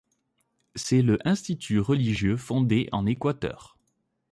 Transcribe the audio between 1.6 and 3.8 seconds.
religieux fondé en Équateur.